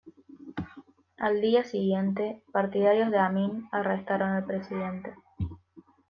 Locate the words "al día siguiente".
1.19-2.41